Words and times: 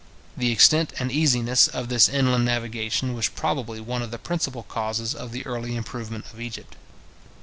The 0.35 0.51
extent 0.51 0.93
and 0.97 1.11
easiness 1.11 1.67
of 1.67 1.87
this 1.89 2.09
inland 2.09 2.43
navigation 2.43 3.13
was 3.13 3.29
probably 3.29 3.79
one 3.79 4.01
of 4.01 4.09
the 4.09 4.17
principal 4.17 4.63
causes 4.63 5.13
of 5.13 5.31
the 5.31 5.45
early 5.45 5.75
improvement 5.75 6.25
of 6.33 6.41
Egypt. 6.41 6.75